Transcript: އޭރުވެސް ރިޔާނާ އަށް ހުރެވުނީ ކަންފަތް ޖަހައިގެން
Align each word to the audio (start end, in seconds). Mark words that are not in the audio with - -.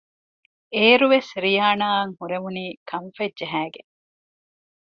އޭރުވެސް 0.75 1.31
ރިޔާނާ 1.43 1.85
އަށް 1.97 2.13
ހުރެވުނީ 2.19 2.65
ކަންފަތް 2.89 3.37
ޖަހައިގެން 3.39 3.91